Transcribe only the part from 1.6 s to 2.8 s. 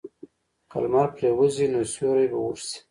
نو سیوری به اوږد شي.